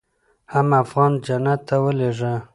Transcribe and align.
حم 0.51 0.69
افغان 0.83 1.11
جنت 1.25 1.59
ته 1.67 1.75
ولېږه. 1.83 2.33